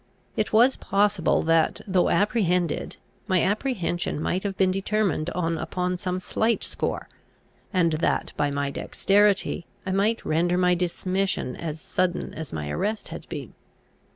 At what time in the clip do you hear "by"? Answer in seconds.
8.35-8.49